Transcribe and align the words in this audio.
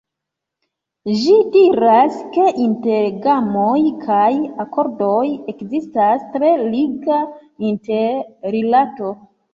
Ĝi 1.17 1.33
diras, 1.55 2.15
ke 2.37 2.45
inter 2.63 3.05
gamoj 3.27 3.75
kaj 4.07 4.31
akordoj 4.65 5.21
ekzistas 5.53 6.27
tre 6.33 6.51
liga 6.75 7.19
interrilato. 7.75 9.17